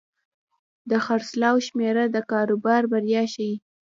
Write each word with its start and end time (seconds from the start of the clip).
د 0.89 0.91
خرڅلاو 1.05 1.57
شمېره 1.67 2.05
د 2.09 2.17
کاروبار 2.31 2.81
بریا 2.91 3.23
ښيي. 3.33 3.53